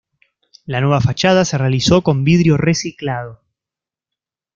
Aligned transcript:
La 0.65 0.81
nueva 0.81 0.99
fachada 0.99 1.45
se 1.45 1.59
realizó 1.59 2.01
con 2.01 2.23
vidrio 2.23 2.57
reciclado. 2.57 3.43